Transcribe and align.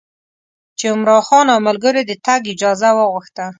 چې 0.77 0.85
عمرا 0.93 1.19
خان 1.27 1.47
او 1.53 1.59
ملګرو 1.67 1.99
یې 2.01 2.07
د 2.07 2.11
تګ 2.25 2.41
اجازه 2.53 2.89
وغوښته. 2.93 3.45